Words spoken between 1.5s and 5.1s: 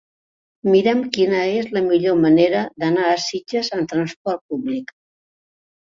és la millor manera d'anar a Sitges amb trasport públic.